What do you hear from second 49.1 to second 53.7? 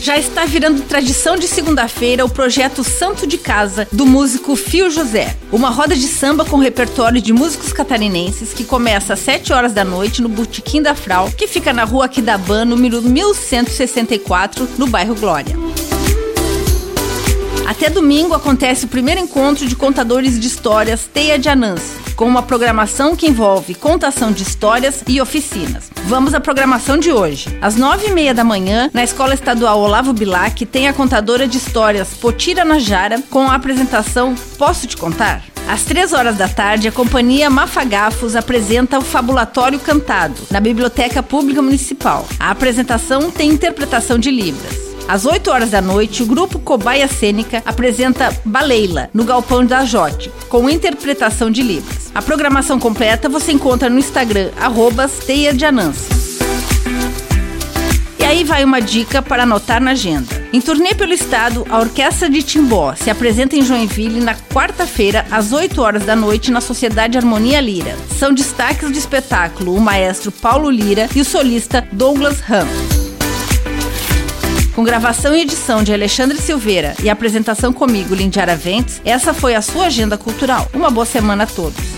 no Galpão da Jote, com interpretação de Libras. A programação completa você